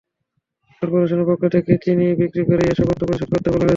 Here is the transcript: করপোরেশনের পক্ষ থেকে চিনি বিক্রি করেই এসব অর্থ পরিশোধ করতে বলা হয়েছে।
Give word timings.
করপোরেশনের 0.81 1.27
পক্ষ 1.29 1.43
থেকে 1.55 1.71
চিনি 1.83 2.07
বিক্রি 2.19 2.43
করেই 2.49 2.71
এসব 2.71 2.87
অর্থ 2.91 3.01
পরিশোধ 3.03 3.29
করতে 3.31 3.47
বলা 3.47 3.55
হয়েছে। 3.55 3.69